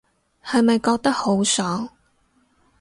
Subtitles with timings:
[0.43, 1.89] 係咪覺得好爽